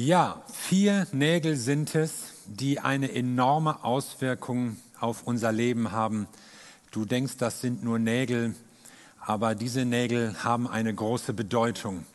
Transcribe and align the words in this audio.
Ja, 0.00 0.40
vier 0.52 1.08
Nägel 1.10 1.56
sind 1.56 1.96
es, 1.96 2.34
die 2.46 2.78
eine 2.78 3.10
enorme 3.10 3.82
Auswirkung 3.82 4.76
auf 5.00 5.24
unser 5.24 5.50
Leben 5.50 5.90
haben. 5.90 6.28
Du 6.92 7.04
denkst, 7.04 7.36
das 7.36 7.60
sind 7.60 7.82
nur 7.82 7.98
Nägel, 7.98 8.54
aber 9.20 9.56
diese 9.56 9.84
Nägel 9.84 10.44
haben 10.44 10.68
eine 10.68 10.94
große 10.94 11.32
Bedeutung. 11.32 12.06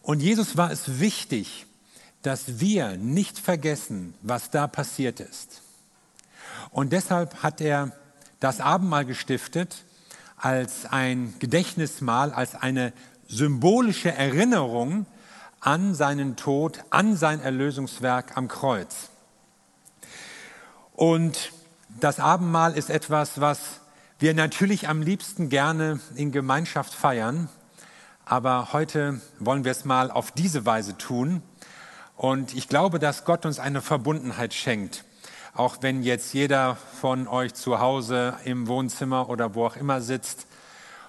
Und 0.00 0.20
Jesus 0.20 0.56
war 0.56 0.70
es 0.70 1.00
wichtig, 1.00 1.66
dass 2.22 2.60
wir 2.60 2.96
nicht 2.96 3.40
vergessen, 3.40 4.14
was 4.22 4.52
da 4.52 4.68
passiert 4.68 5.18
ist. 5.18 5.62
Und 6.70 6.92
deshalb 6.92 7.42
hat 7.42 7.60
er 7.60 7.90
das 8.38 8.60
Abendmahl 8.60 9.06
gestiftet 9.06 9.82
als 10.36 10.86
ein 10.86 11.34
Gedächtnismahl, 11.40 12.32
als 12.32 12.54
eine 12.54 12.92
symbolische 13.26 14.12
Erinnerung 14.12 15.04
an 15.66 15.96
seinen 15.96 16.36
Tod, 16.36 16.84
an 16.90 17.16
sein 17.16 17.40
Erlösungswerk 17.40 18.36
am 18.36 18.46
Kreuz. 18.46 19.10
Und 20.94 21.50
das 21.88 22.20
Abendmahl 22.20 22.74
ist 22.74 22.88
etwas, 22.88 23.40
was 23.40 23.80
wir 24.20 24.32
natürlich 24.32 24.88
am 24.88 25.02
liebsten 25.02 25.48
gerne 25.48 25.98
in 26.14 26.30
Gemeinschaft 26.30 26.94
feiern, 26.94 27.48
aber 28.24 28.72
heute 28.72 29.20
wollen 29.40 29.64
wir 29.64 29.72
es 29.72 29.84
mal 29.84 30.12
auf 30.12 30.30
diese 30.30 30.64
Weise 30.66 30.96
tun. 30.98 31.42
Und 32.16 32.54
ich 32.54 32.68
glaube, 32.68 33.00
dass 33.00 33.24
Gott 33.24 33.44
uns 33.44 33.58
eine 33.58 33.82
Verbundenheit 33.82 34.54
schenkt. 34.54 35.04
Auch 35.52 35.78
wenn 35.80 36.04
jetzt 36.04 36.32
jeder 36.32 36.76
von 36.76 37.26
euch 37.26 37.54
zu 37.54 37.80
Hause 37.80 38.36
im 38.44 38.68
Wohnzimmer 38.68 39.28
oder 39.28 39.56
wo 39.56 39.66
auch 39.66 39.76
immer 39.76 40.00
sitzt 40.00 40.46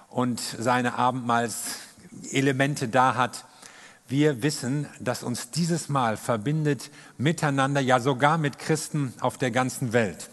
und 0.08 0.40
seine 0.40 0.98
Abendmahlselemente 0.98 2.88
da 2.88 3.14
hat, 3.14 3.44
wir 4.08 4.42
wissen, 4.42 4.86
dass 5.00 5.22
uns 5.22 5.50
dieses 5.50 5.90
Mal 5.90 6.16
verbindet 6.16 6.90
miteinander, 7.18 7.80
ja 7.80 8.00
sogar 8.00 8.38
mit 8.38 8.58
Christen 8.58 9.12
auf 9.20 9.36
der 9.36 9.50
ganzen 9.50 9.92
Welt. 9.92 10.30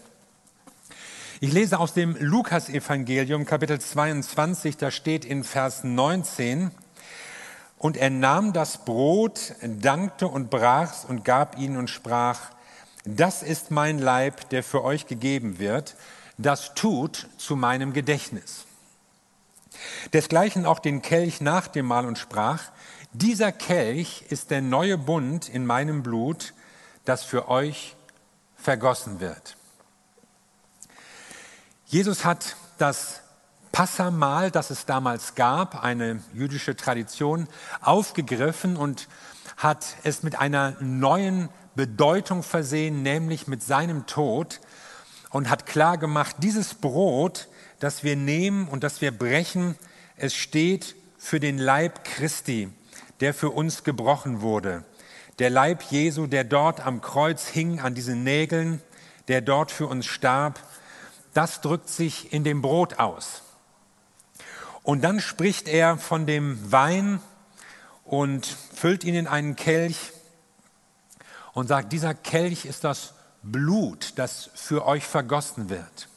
Ich 1.40 1.52
lese 1.52 1.78
aus 1.78 1.92
dem 1.92 2.16
Lukasevangelium 2.18 3.44
Kapitel 3.44 3.78
22, 3.78 4.78
da 4.78 4.90
steht 4.90 5.26
in 5.26 5.44
Vers 5.44 5.84
19, 5.84 6.70
und 7.76 7.98
er 7.98 8.08
nahm 8.08 8.54
das 8.54 8.86
Brot, 8.86 9.54
dankte 9.62 10.28
und 10.28 10.48
brach's 10.48 11.04
und 11.04 11.26
gab 11.26 11.58
ihnen 11.58 11.76
und 11.76 11.90
sprach, 11.90 12.40
das 13.04 13.42
ist 13.42 13.70
mein 13.70 13.98
Leib, 13.98 14.48
der 14.48 14.62
für 14.62 14.82
euch 14.82 15.06
gegeben 15.06 15.58
wird, 15.58 15.96
das 16.38 16.72
tut 16.74 17.28
zu 17.36 17.54
meinem 17.54 17.92
Gedächtnis. 17.92 18.64
Desgleichen 20.14 20.64
auch 20.64 20.78
den 20.78 21.02
Kelch 21.02 21.42
nach 21.42 21.68
dem 21.68 21.84
Mahl 21.84 22.06
und 22.06 22.16
sprach, 22.16 22.62
dieser 23.18 23.50
Kelch 23.50 24.24
ist 24.28 24.50
der 24.50 24.60
neue 24.60 24.98
Bund 24.98 25.48
in 25.48 25.64
meinem 25.64 26.02
Blut, 26.02 26.52
das 27.04 27.24
für 27.24 27.48
euch 27.48 27.96
vergossen 28.56 29.20
wird. 29.20 29.56
Jesus 31.86 32.24
hat 32.24 32.56
das 32.78 33.22
Passamahl, 33.72 34.50
das 34.50 34.70
es 34.70 34.86
damals 34.86 35.34
gab, 35.34 35.82
eine 35.82 36.22
jüdische 36.34 36.76
Tradition, 36.76 37.48
aufgegriffen 37.80 38.76
und 38.76 39.08
hat 39.56 39.96
es 40.02 40.22
mit 40.22 40.38
einer 40.38 40.76
neuen 40.80 41.48
Bedeutung 41.74 42.42
versehen, 42.42 43.02
nämlich 43.02 43.46
mit 43.46 43.62
seinem 43.62 44.06
Tod 44.06 44.60
und 45.30 45.48
hat 45.48 45.64
klar 45.64 45.96
gemacht, 45.96 46.36
dieses 46.40 46.74
Brot, 46.74 47.48
das 47.78 48.02
wir 48.02 48.16
nehmen 48.16 48.68
und 48.68 48.84
das 48.84 49.00
wir 49.00 49.16
brechen, 49.16 49.76
es 50.16 50.34
steht 50.34 50.96
für 51.18 51.40
den 51.40 51.56
Leib 51.58 52.04
Christi 52.04 52.70
der 53.20 53.34
für 53.34 53.50
uns 53.50 53.84
gebrochen 53.84 54.40
wurde. 54.40 54.84
Der 55.38 55.50
Leib 55.50 55.82
Jesu, 55.82 56.26
der 56.26 56.44
dort 56.44 56.80
am 56.80 57.00
Kreuz 57.00 57.48
hing, 57.48 57.80
an 57.80 57.94
diesen 57.94 58.24
Nägeln, 58.24 58.80
der 59.28 59.40
dort 59.40 59.70
für 59.70 59.86
uns 59.86 60.06
starb, 60.06 60.60
das 61.34 61.60
drückt 61.60 61.88
sich 61.88 62.32
in 62.32 62.44
dem 62.44 62.62
Brot 62.62 62.98
aus. 62.98 63.42
Und 64.82 65.02
dann 65.02 65.20
spricht 65.20 65.68
er 65.68 65.98
von 65.98 66.26
dem 66.26 66.72
Wein 66.72 67.20
und 68.04 68.46
füllt 68.46 69.04
ihn 69.04 69.14
in 69.14 69.26
einen 69.26 69.56
Kelch 69.56 70.12
und 71.52 71.68
sagt, 71.68 71.92
dieser 71.92 72.14
Kelch 72.14 72.64
ist 72.64 72.84
das 72.84 73.14
Blut, 73.42 74.12
das 74.16 74.50
für 74.54 74.86
euch 74.86 75.06
vergossen 75.06 75.68
wird. 75.68 76.08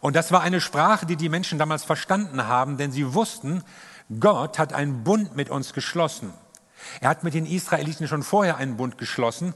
Und 0.00 0.16
das 0.16 0.32
war 0.32 0.40
eine 0.40 0.60
Sprache, 0.60 1.06
die 1.06 1.16
die 1.16 1.28
Menschen 1.28 1.58
damals 1.58 1.84
verstanden 1.84 2.46
haben, 2.46 2.76
denn 2.78 2.92
sie 2.92 3.14
wussten, 3.14 3.62
Gott 4.18 4.58
hat 4.58 4.72
einen 4.72 5.04
Bund 5.04 5.36
mit 5.36 5.50
uns 5.50 5.72
geschlossen. 5.72 6.32
Er 7.00 7.10
hat 7.10 7.22
mit 7.22 7.34
den 7.34 7.46
Israeliten 7.46 8.08
schon 8.08 8.22
vorher 8.22 8.56
einen 8.56 8.76
Bund 8.76 8.98
geschlossen 8.98 9.54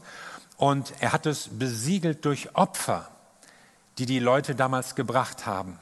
und 0.57 0.93
er 0.99 1.11
hat 1.11 1.25
es 1.25 1.49
besiegelt 1.51 2.23
durch 2.23 2.55
Opfer, 2.55 3.09
die 3.97 4.05
die 4.05 4.19
Leute 4.19 4.55
damals 4.55 4.95
gebracht 4.95 5.45
haben. 5.45 5.79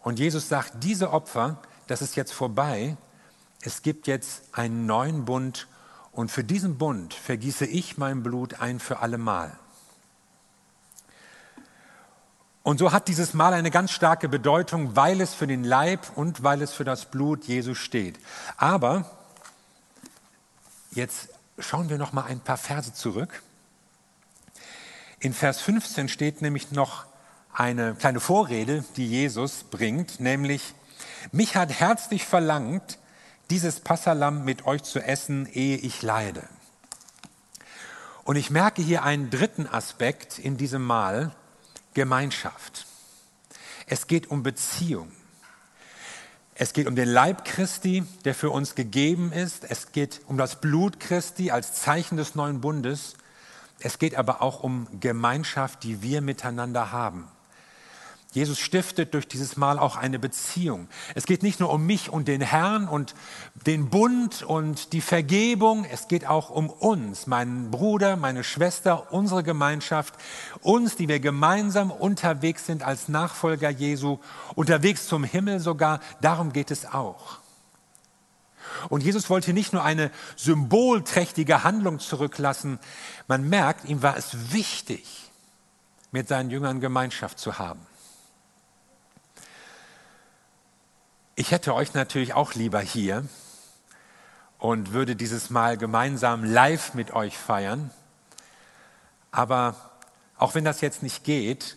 Und 0.00 0.18
Jesus 0.18 0.48
sagt, 0.48 0.82
diese 0.82 1.12
Opfer, 1.12 1.58
das 1.86 2.00
ist 2.00 2.16
jetzt 2.16 2.32
vorbei. 2.32 2.96
Es 3.60 3.82
gibt 3.82 4.06
jetzt 4.06 4.44
einen 4.52 4.86
neuen 4.86 5.24
Bund 5.24 5.66
und 6.12 6.30
für 6.30 6.44
diesen 6.44 6.78
Bund 6.78 7.12
vergieße 7.12 7.66
ich 7.66 7.98
mein 7.98 8.22
Blut 8.22 8.60
ein 8.60 8.80
für 8.80 9.00
alle 9.00 9.18
Mal. 9.18 9.58
Und 12.64 12.78
so 12.78 12.92
hat 12.92 13.08
dieses 13.08 13.34
Mal 13.34 13.52
eine 13.52 13.70
ganz 13.70 13.90
starke 13.90 14.26
Bedeutung, 14.26 14.96
weil 14.96 15.20
es 15.20 15.34
für 15.34 15.46
den 15.46 15.64
Leib 15.64 16.00
und 16.16 16.42
weil 16.42 16.62
es 16.62 16.72
für 16.72 16.84
das 16.84 17.04
Blut 17.04 17.44
Jesus 17.44 17.76
steht. 17.76 18.18
Aber 18.56 19.04
jetzt 20.90 21.28
schauen 21.58 21.90
wir 21.90 21.98
noch 21.98 22.14
mal 22.14 22.24
ein 22.24 22.40
paar 22.40 22.56
Verse 22.56 22.94
zurück. 22.94 23.42
In 25.18 25.34
Vers 25.34 25.60
15 25.60 26.08
steht 26.08 26.40
nämlich 26.40 26.72
noch 26.72 27.04
eine 27.52 27.96
kleine 27.96 28.18
Vorrede, 28.18 28.82
die 28.96 29.08
Jesus 29.08 29.64
bringt, 29.64 30.18
nämlich 30.18 30.74
mich 31.32 31.56
hat 31.56 31.68
herzlich 31.68 32.24
verlangt, 32.24 32.98
dieses 33.50 33.80
Passalam 33.80 34.42
mit 34.42 34.64
euch 34.64 34.82
zu 34.84 35.00
essen, 35.00 35.46
ehe 35.52 35.76
ich 35.76 36.00
leide. 36.00 36.48
Und 38.24 38.36
ich 38.36 38.48
merke 38.48 38.80
hier 38.80 39.02
einen 39.02 39.28
dritten 39.28 39.66
Aspekt 39.66 40.38
in 40.38 40.56
diesem 40.56 40.82
Mahl, 40.82 41.34
Gemeinschaft. 41.94 42.86
Es 43.86 44.06
geht 44.06 44.30
um 44.30 44.42
Beziehung. 44.42 45.10
Es 46.56 46.72
geht 46.72 46.86
um 46.86 46.94
den 46.94 47.08
Leib 47.08 47.44
Christi, 47.44 48.04
der 48.24 48.34
für 48.34 48.50
uns 48.50 48.74
gegeben 48.74 49.32
ist. 49.32 49.64
Es 49.68 49.90
geht 49.90 50.20
um 50.26 50.38
das 50.38 50.60
Blut 50.60 51.00
Christi 51.00 51.50
als 51.50 51.74
Zeichen 51.74 52.16
des 52.16 52.34
neuen 52.34 52.60
Bundes. 52.60 53.14
Es 53.80 53.98
geht 53.98 54.14
aber 54.14 54.40
auch 54.40 54.62
um 54.62 54.86
Gemeinschaft, 55.00 55.82
die 55.82 56.00
wir 56.00 56.20
miteinander 56.20 56.92
haben. 56.92 57.28
Jesus 58.34 58.58
stiftet 58.58 59.14
durch 59.14 59.28
dieses 59.28 59.56
Mal 59.56 59.78
auch 59.78 59.94
eine 59.96 60.18
Beziehung. 60.18 60.88
Es 61.14 61.24
geht 61.24 61.44
nicht 61.44 61.60
nur 61.60 61.70
um 61.70 61.86
mich 61.86 62.10
und 62.10 62.26
den 62.26 62.40
Herrn 62.40 62.88
und 62.88 63.14
den 63.64 63.90
Bund 63.90 64.42
und 64.42 64.92
die 64.92 65.00
Vergebung, 65.00 65.84
es 65.84 66.08
geht 66.08 66.26
auch 66.26 66.50
um 66.50 66.68
uns, 66.68 67.28
meinen 67.28 67.70
Bruder, 67.70 68.16
meine 68.16 68.42
Schwester, 68.42 69.12
unsere 69.12 69.44
Gemeinschaft, 69.44 70.14
uns, 70.62 70.96
die 70.96 71.06
wir 71.06 71.20
gemeinsam 71.20 71.92
unterwegs 71.92 72.66
sind 72.66 72.82
als 72.82 73.08
Nachfolger 73.08 73.70
Jesu, 73.70 74.18
unterwegs 74.56 75.06
zum 75.06 75.22
Himmel 75.22 75.60
sogar, 75.60 76.00
darum 76.20 76.52
geht 76.52 76.72
es 76.72 76.86
auch. 76.86 77.38
Und 78.88 79.04
Jesus 79.04 79.30
wollte 79.30 79.52
nicht 79.52 79.72
nur 79.72 79.84
eine 79.84 80.10
symbolträchtige 80.34 81.62
Handlung 81.62 82.00
zurücklassen, 82.00 82.80
man 83.28 83.48
merkt, 83.48 83.88
ihm 83.88 84.02
war 84.02 84.16
es 84.16 84.52
wichtig, 84.52 85.30
mit 86.10 86.26
seinen 86.26 86.50
Jüngern 86.50 86.80
Gemeinschaft 86.80 87.38
zu 87.38 87.60
haben. 87.60 87.86
Ich 91.36 91.50
hätte 91.50 91.74
euch 91.74 91.94
natürlich 91.94 92.34
auch 92.34 92.54
lieber 92.54 92.80
hier 92.80 93.26
und 94.58 94.92
würde 94.92 95.16
dieses 95.16 95.50
Mal 95.50 95.76
gemeinsam 95.76 96.44
live 96.44 96.94
mit 96.94 97.12
euch 97.12 97.36
feiern. 97.36 97.90
Aber 99.32 99.74
auch 100.36 100.54
wenn 100.54 100.64
das 100.64 100.80
jetzt 100.80 101.02
nicht 101.02 101.24
geht, 101.24 101.76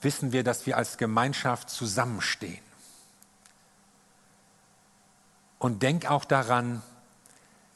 wissen 0.00 0.32
wir, 0.32 0.42
dass 0.42 0.64
wir 0.64 0.78
als 0.78 0.96
Gemeinschaft 0.96 1.68
zusammenstehen. 1.68 2.62
Und 5.58 5.82
denk 5.82 6.10
auch 6.10 6.24
daran, 6.24 6.82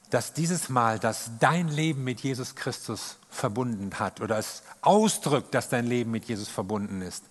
dass 0.08 0.32
dieses 0.32 0.70
Mal, 0.70 0.98
dass 0.98 1.32
dein 1.40 1.68
Leben 1.68 2.04
mit 2.04 2.20
Jesus 2.20 2.54
Christus 2.54 3.18
verbunden 3.28 3.98
hat 3.98 4.22
oder 4.22 4.38
es 4.38 4.62
ausdrückt, 4.80 5.54
dass 5.54 5.68
dein 5.68 5.86
Leben 5.86 6.10
mit 6.10 6.24
Jesus 6.24 6.48
verbunden 6.48 7.02
ist, 7.02 7.24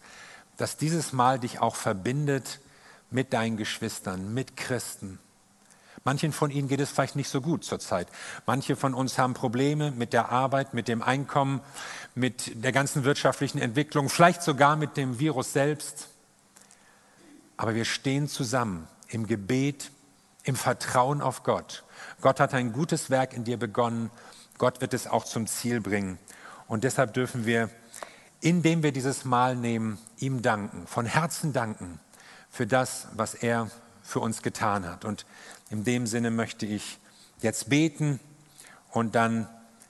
dass 0.58 0.78
dieses 0.78 1.14
Mal 1.14 1.40
dich 1.40 1.60
auch 1.60 1.76
verbindet 1.76 2.60
mit 3.09 3.33
deinen 3.33 3.57
Geschwistern, 3.57 4.33
mit 4.33 4.57
Christen. 4.57 5.19
Manchen 6.04 6.31
von 6.31 6.51
ihnen 6.51 6.68
geht 6.68 6.80
es 6.80 6.89
vielleicht 6.89 7.15
nicht 7.15 7.30
so 7.30 7.42
gut 7.42 7.65
zurzeit. 7.65 8.07
Manche 8.45 8.75
von 8.75 8.94
uns 8.94 9.18
haben 9.18 9.33
Probleme 9.33 9.92
mit 9.92 10.13
der 10.13 10.30
Arbeit, 10.30 10.74
mit 10.74 10.88
dem 10.88 11.01
Einkommen, 11.01 11.62
mit 12.15 12.63
der 12.63 12.71
ganzen 12.71 13.04
wirtschaftlichen 13.04 13.59
Entwicklung, 13.59 14.09
vielleicht 14.09 14.42
sogar 14.42 14.75
mit 14.75 14.95
dem 14.95 15.19
Virus 15.19 15.51
selbst. 15.51 16.07
Aber 17.57 17.75
wir 17.75 17.86
stehen 17.86 18.27
zusammen 18.27 18.88
im 19.09 19.27
Gebet, 19.27 19.92
im 20.44 20.56
Vertrauen 20.56 21.21
auf 21.21 21.44
Gott 21.44 21.83
Gott 22.21 22.39
hat 22.39 22.54
ein 22.54 22.74
gutes 22.74 23.09
Werk 23.09 23.33
in 23.33 23.44
dir 23.44 23.57
begonnen. 23.57 24.09
Gott 24.57 24.81
wird 24.81 24.94
es 24.94 25.07
auch 25.07 25.24
zum 25.24 25.48
Ziel 25.48 25.81
bringen. 25.81 26.18
Und 26.68 26.83
deshalb 26.83 27.13
dürfen 27.13 27.45
wir, 27.45 27.69
indem 28.42 28.83
wir 28.83 28.92
dieses 28.92 29.24
Mahl 29.24 29.56
nehmen, 29.56 30.00
ihm 30.18 30.42
danken, 30.42 30.88
von 30.88 31.06
Herzen 31.06 31.54
danken 31.54 32.00
für 32.50 32.68
das, 32.68 33.08
was 33.14 33.34
er 33.34 33.70
für 34.04 34.20
uns 34.20 34.42
getan 34.42 34.86
hat. 34.86 35.06
Und 35.06 35.26
in 35.70 35.84
dem 35.84 36.08
Sinne 36.08 36.32
möchte 36.32 36.66
ich 36.66 37.00
jetzt 37.42 37.70
beten 37.70 38.20
und 38.92 39.16
dann 39.16 39.48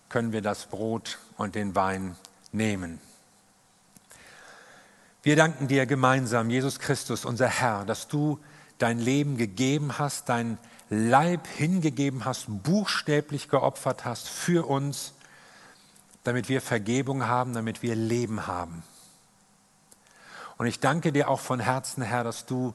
können 0.10 0.32
wir 0.32 0.42
das 0.42 0.66
Brot 0.66 1.20
und 1.38 1.56
den 1.56 1.76
Wein 1.76 2.16
nehmen. 2.52 3.00
Wir 5.24 5.36
danken 5.36 5.68
dir 5.68 5.86
gemeinsam, 5.86 6.50
Jesus 6.50 6.80
Christus, 6.80 7.26
unser 7.26 7.48
Herr, 7.48 7.86
dass 7.86 8.08
du 8.08 8.40
dein 8.78 9.00
Leben 9.00 9.38
gegeben 9.38 9.98
hast, 9.98 10.30
dein 10.30 10.58
Leib 10.90 11.48
hingegeben 11.48 12.24
hast, 12.24 12.46
buchstäblich 12.48 13.50
geopfert 13.50 14.06
hast 14.06 14.30
für 14.30 14.68
uns, 14.68 15.14
damit 16.24 16.48
wir 16.50 16.62
Vergebung 16.62 17.28
haben, 17.28 17.54
damit 17.54 17.82
wir 17.82 17.96
Leben 17.96 18.48
haben. 18.48 18.84
Und 20.58 20.66
ich 20.66 20.80
danke 20.80 21.12
dir 21.12 21.30
auch 21.30 21.40
von 21.40 21.60
Herzen, 21.60 22.02
Herr, 22.02 22.24
dass 22.24 22.46
du 22.46 22.74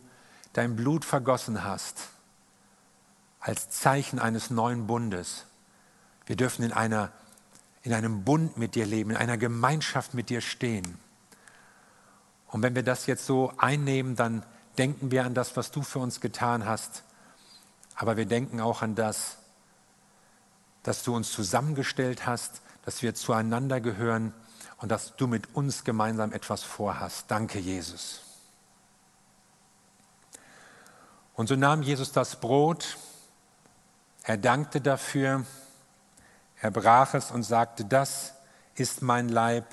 dein 0.52 0.76
Blut 0.76 1.04
vergossen 1.04 1.64
hast 1.64 2.08
als 3.40 3.70
Zeichen 3.70 4.20
eines 4.20 4.50
neuen 4.50 4.86
Bundes. 4.86 5.46
Wir 6.26 6.36
dürfen 6.36 6.64
in, 6.64 6.72
einer, 6.72 7.10
in 7.82 7.92
einem 7.92 8.22
Bund 8.22 8.56
mit 8.56 8.76
dir 8.76 8.86
leben, 8.86 9.10
in 9.10 9.16
einer 9.16 9.36
Gemeinschaft 9.36 10.14
mit 10.14 10.30
dir 10.30 10.40
stehen. 10.40 10.96
Und 12.46 12.62
wenn 12.62 12.76
wir 12.76 12.84
das 12.84 13.06
jetzt 13.06 13.26
so 13.26 13.52
einnehmen, 13.56 14.14
dann 14.14 14.44
denken 14.78 15.10
wir 15.10 15.24
an 15.24 15.34
das, 15.34 15.56
was 15.56 15.72
du 15.72 15.82
für 15.82 15.98
uns 15.98 16.20
getan 16.20 16.66
hast. 16.66 17.02
Aber 17.96 18.16
wir 18.16 18.26
denken 18.26 18.60
auch 18.60 18.82
an 18.82 18.94
das, 18.94 19.38
dass 20.84 21.02
du 21.02 21.16
uns 21.16 21.32
zusammengestellt 21.32 22.26
hast, 22.26 22.62
dass 22.84 23.02
wir 23.02 23.14
zueinander 23.14 23.80
gehören 23.80 24.32
und 24.82 24.88
dass 24.88 25.14
du 25.14 25.28
mit 25.28 25.54
uns 25.54 25.84
gemeinsam 25.84 26.32
etwas 26.32 26.64
vorhast. 26.64 27.26
Danke, 27.28 27.60
Jesus. 27.60 28.20
Und 31.34 31.46
so 31.46 31.54
nahm 31.54 31.82
Jesus 31.82 32.10
das 32.10 32.40
Brot, 32.40 32.98
er 34.24 34.36
dankte 34.36 34.80
dafür, 34.80 35.46
er 36.60 36.70
brach 36.72 37.14
es 37.14 37.30
und 37.30 37.44
sagte, 37.44 37.84
das 37.84 38.34
ist 38.74 39.02
mein 39.02 39.28
Leib, 39.28 39.66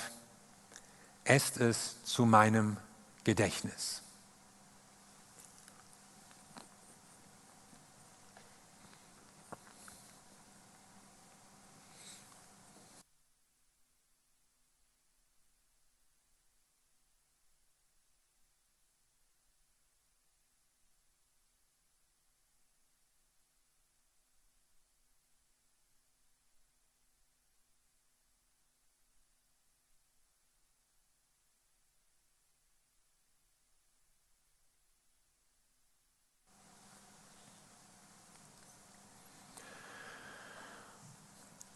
esst 1.24 1.58
es 1.58 2.04
zu 2.04 2.26
meinem 2.26 2.78
Gedächtnis. 3.24 4.04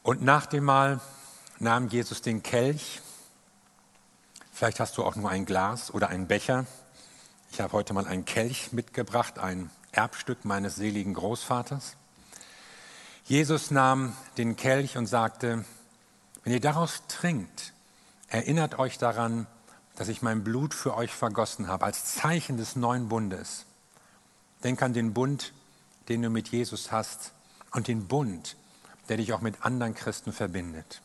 Und 0.03 0.21
nach 0.21 0.45
dem 0.45 0.65
Mahl 0.65 0.99
nahm 1.59 1.87
Jesus 1.87 2.21
den 2.21 2.43
Kelch. 2.43 2.99
Vielleicht 4.51 4.81
hast 4.81 4.97
du 4.97 5.03
auch 5.05 5.15
nur 5.15 5.29
ein 5.29 5.45
Glas 5.45 5.93
oder 5.93 6.09
einen 6.09 6.27
Becher. 6.27 6.65
Ich 7.53 7.61
habe 7.61 7.71
heute 7.71 7.93
mal 7.93 8.05
einen 8.05 8.25
Kelch 8.25 8.73
mitgebracht, 8.73 9.39
ein 9.39 9.69
Erbstück 9.93 10.43
meines 10.43 10.75
seligen 10.75 11.13
Großvaters. 11.13 11.95
Jesus 13.23 13.71
nahm 13.71 14.13
den 14.37 14.57
Kelch 14.57 14.97
und 14.97 15.05
sagte, 15.05 15.63
wenn 16.43 16.51
ihr 16.51 16.59
daraus 16.59 17.03
trinkt, 17.07 17.71
erinnert 18.27 18.79
euch 18.79 18.97
daran, 18.97 19.47
dass 19.95 20.09
ich 20.09 20.21
mein 20.21 20.43
Blut 20.43 20.73
für 20.73 20.97
euch 20.97 21.13
vergossen 21.13 21.69
habe, 21.69 21.85
als 21.85 22.15
Zeichen 22.15 22.57
des 22.57 22.75
neuen 22.75 23.07
Bundes. 23.07 23.65
Denk 24.65 24.81
an 24.81 24.93
den 24.93 25.13
Bund, 25.13 25.53
den 26.09 26.21
du 26.21 26.29
mit 26.29 26.49
Jesus 26.49 26.91
hast 26.91 27.31
und 27.71 27.87
den 27.87 28.07
Bund, 28.07 28.57
der 29.13 29.17
dich 29.19 29.31
auch 29.31 29.41
mit 29.41 29.63
anderen 29.63 29.93
Christen 29.93 30.33
verbindet. 30.33 31.03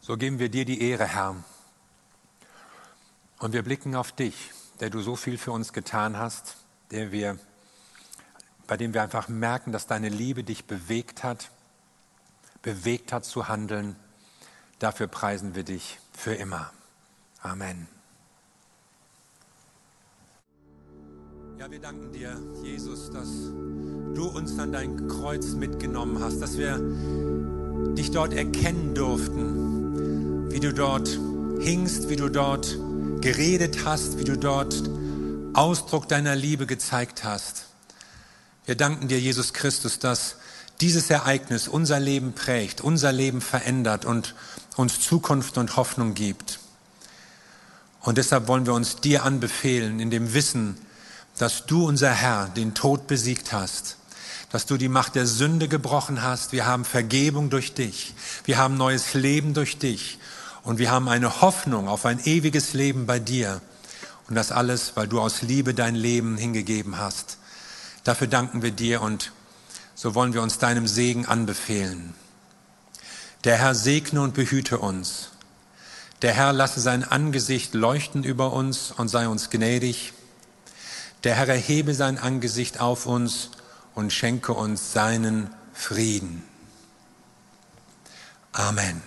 So 0.00 0.16
geben 0.16 0.38
wir 0.38 0.48
dir 0.48 0.64
die 0.64 0.80
Ehre, 0.80 1.04
Herr. 1.06 1.36
Und 3.38 3.52
wir 3.52 3.62
blicken 3.62 3.94
auf 3.94 4.10
dich, 4.10 4.52
der 4.80 4.88
du 4.88 5.02
so 5.02 5.16
viel 5.16 5.36
für 5.36 5.52
uns 5.52 5.74
getan 5.74 6.16
hast, 6.16 6.56
der 6.92 7.12
wir, 7.12 7.38
bei 8.66 8.78
dem 8.78 8.94
wir 8.94 9.02
einfach 9.02 9.28
merken, 9.28 9.70
dass 9.70 9.86
deine 9.86 10.08
Liebe 10.08 10.44
dich 10.44 10.64
bewegt 10.64 11.22
hat, 11.22 11.50
bewegt 12.62 13.12
hat 13.12 13.26
zu 13.26 13.48
handeln 13.48 13.96
Dafür 14.82 15.06
preisen 15.06 15.54
wir 15.54 15.62
dich 15.62 16.00
für 16.12 16.34
immer. 16.34 16.72
Amen. 17.40 17.86
Ja, 21.56 21.70
wir 21.70 21.78
danken 21.78 22.10
dir, 22.10 22.36
Jesus, 22.64 23.08
dass 23.12 23.28
du 23.28 24.28
uns 24.28 24.58
an 24.58 24.72
dein 24.72 25.06
Kreuz 25.06 25.52
mitgenommen 25.52 26.20
hast, 26.20 26.40
dass 26.40 26.58
wir 26.58 26.80
dich 27.94 28.10
dort 28.10 28.32
erkennen 28.32 28.92
durften, 28.96 30.50
wie 30.50 30.58
du 30.58 30.74
dort 30.74 31.16
hingst, 31.60 32.08
wie 32.08 32.16
du 32.16 32.28
dort 32.28 32.76
geredet 33.20 33.84
hast, 33.84 34.18
wie 34.18 34.24
du 34.24 34.36
dort 34.36 34.82
Ausdruck 35.54 36.08
deiner 36.08 36.34
Liebe 36.34 36.66
gezeigt 36.66 37.22
hast. 37.22 37.66
Wir 38.66 38.74
danken 38.74 39.06
dir, 39.06 39.20
Jesus 39.20 39.52
Christus, 39.52 40.00
dass 40.00 40.38
dieses 40.82 41.10
Ereignis 41.10 41.68
unser 41.68 42.00
Leben 42.00 42.32
prägt, 42.32 42.80
unser 42.80 43.12
Leben 43.12 43.40
verändert 43.40 44.04
und 44.04 44.34
uns 44.76 45.00
Zukunft 45.00 45.56
und 45.56 45.76
Hoffnung 45.76 46.14
gibt. 46.14 46.58
Und 48.00 48.18
deshalb 48.18 48.48
wollen 48.48 48.66
wir 48.66 48.74
uns 48.74 48.96
dir 48.96 49.22
anbefehlen, 49.22 50.00
in 50.00 50.10
dem 50.10 50.34
Wissen, 50.34 50.76
dass 51.38 51.66
du, 51.66 51.86
unser 51.86 52.10
Herr, 52.10 52.48
den 52.48 52.74
Tod 52.74 53.06
besiegt 53.06 53.52
hast, 53.52 53.96
dass 54.50 54.66
du 54.66 54.76
die 54.76 54.88
Macht 54.88 55.14
der 55.14 55.26
Sünde 55.26 55.68
gebrochen 55.68 56.22
hast. 56.22 56.52
Wir 56.52 56.66
haben 56.66 56.84
Vergebung 56.84 57.48
durch 57.48 57.74
dich. 57.74 58.12
Wir 58.44 58.58
haben 58.58 58.76
neues 58.76 59.14
Leben 59.14 59.54
durch 59.54 59.78
dich. 59.78 60.18
Und 60.64 60.78
wir 60.78 60.90
haben 60.90 61.08
eine 61.08 61.40
Hoffnung 61.40 61.88
auf 61.88 62.04
ein 62.04 62.24
ewiges 62.24 62.72
Leben 62.72 63.06
bei 63.06 63.18
dir. 63.18 63.62
Und 64.28 64.34
das 64.34 64.52
alles, 64.52 64.92
weil 64.96 65.06
du 65.06 65.20
aus 65.20 65.42
Liebe 65.42 65.74
dein 65.74 65.94
Leben 65.94 66.36
hingegeben 66.36 66.98
hast. 66.98 67.38
Dafür 68.04 68.26
danken 68.26 68.62
wir 68.62 68.72
dir 68.72 69.00
und 69.00 69.32
so 69.94 70.14
wollen 70.14 70.34
wir 70.34 70.42
uns 70.42 70.58
deinem 70.58 70.86
Segen 70.86 71.26
anbefehlen. 71.26 72.14
Der 73.44 73.58
Herr 73.58 73.74
segne 73.74 74.22
und 74.22 74.34
behüte 74.34 74.78
uns. 74.78 75.30
Der 76.22 76.32
Herr 76.32 76.52
lasse 76.52 76.80
sein 76.80 77.02
Angesicht 77.02 77.74
leuchten 77.74 78.22
über 78.22 78.52
uns 78.52 78.92
und 78.92 79.08
sei 79.08 79.26
uns 79.26 79.50
gnädig. 79.50 80.12
Der 81.24 81.34
Herr 81.34 81.48
erhebe 81.48 81.94
sein 81.94 82.18
Angesicht 82.18 82.80
auf 82.80 83.06
uns 83.06 83.50
und 83.94 84.12
schenke 84.12 84.52
uns 84.52 84.92
seinen 84.92 85.50
Frieden. 85.72 86.44
Amen. 88.52 89.02